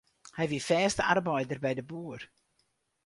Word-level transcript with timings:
Hy 0.37 0.45
wie 0.51 0.65
fêste 0.69 1.01
arbeider 1.11 1.59
by 1.63 1.73
de 1.77 1.83
boer. 1.89 2.21